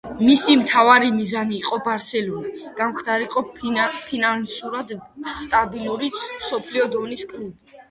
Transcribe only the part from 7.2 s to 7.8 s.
კლუბი.